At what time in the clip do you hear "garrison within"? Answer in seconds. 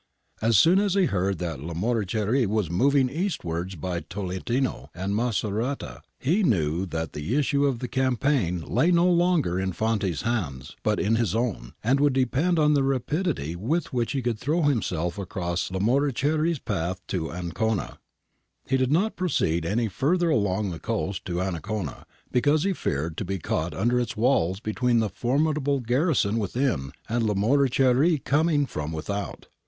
25.79-26.91